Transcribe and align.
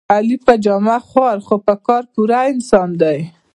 علي 0.13 0.37
په 0.45 0.53
جامه 0.63 0.97
خوار 1.07 1.37
خو 1.47 1.55
په 1.65 1.73
کار 1.85 2.03
پوره 2.13 2.39
انسان 2.53 2.89
دی. 3.01 3.19